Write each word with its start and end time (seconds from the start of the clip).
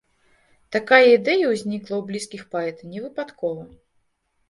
Такая 0.75 0.99
ідэя 1.17 1.45
ўзнікла 1.53 1.95
ў 1.99 2.01
блізкіх 2.09 2.43
паэта 2.57 2.93
не 2.97 3.07
выпадкова. 3.07 3.73